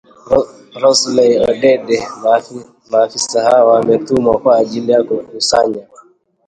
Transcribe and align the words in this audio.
Roselyn 0.81 1.41
Odede, 1.49 2.03
maafisa 2.91 3.43
hao 3.43 3.67
wametumwa 3.67 4.39
kwa 4.39 4.57
ajili 4.57 4.91
ya 4.91 5.03
kukusanya 5.03 5.87